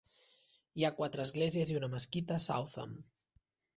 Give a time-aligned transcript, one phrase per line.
[0.79, 2.97] Hi ha quatre esglésies i una mesquita a Southam